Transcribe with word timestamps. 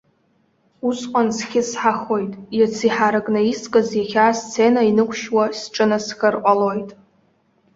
Усҟан 0.87 1.27
схьысҳахоит, 1.37 2.33
иацы 2.57 2.85
иҳаракны 2.87 3.41
искыз 3.51 3.87
иахьа 3.99 4.23
асцена 4.29 4.81
инықәшьуа 4.89 5.43
сҿынасхар 5.59 6.35
ҟалоит. 6.43 6.89